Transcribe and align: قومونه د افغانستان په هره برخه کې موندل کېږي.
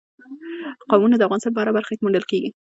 قومونه 0.89 1.15
د 1.17 1.21
افغانستان 1.27 1.53
په 1.53 1.61
هره 1.61 1.75
برخه 1.77 1.91
کې 1.95 2.03
موندل 2.03 2.23
کېږي. 2.31 2.49